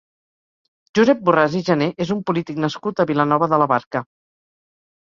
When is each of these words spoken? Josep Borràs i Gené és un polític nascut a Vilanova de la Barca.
Josep 0.99 1.21
Borràs 1.29 1.59
i 1.61 1.61
Gené 1.69 1.89
és 2.07 2.15
un 2.17 2.25
polític 2.31 2.65
nascut 2.65 3.05
a 3.05 3.09
Vilanova 3.15 3.55
de 3.55 3.63
la 3.67 3.73
Barca. 3.77 4.07